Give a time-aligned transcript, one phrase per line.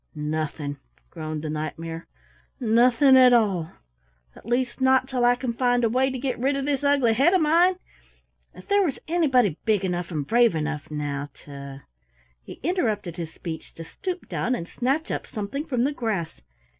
[0.15, 0.77] "Nothing,"
[1.11, 2.07] groaned the Knight mare,
[2.59, 3.69] "nothing at all.
[4.35, 7.13] At least not till I can find a way to get rid of this ugly
[7.13, 7.75] head of mine.
[8.55, 11.83] If there was anybody big enough and brave enough, now, to"
[12.47, 16.41] He interrupted his speech to stoop down and snatch up something from the grass.